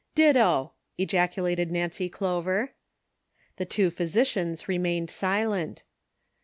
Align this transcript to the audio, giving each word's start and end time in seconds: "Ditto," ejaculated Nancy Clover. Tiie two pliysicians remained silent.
"Ditto," 0.15 0.71
ejaculated 0.97 1.69
Nancy 1.71 2.09
Clover. 2.09 2.71
Tiie 3.59 3.69
two 3.69 3.91
pliysicians 3.91 4.67
remained 4.67 5.11
silent. 5.11 5.83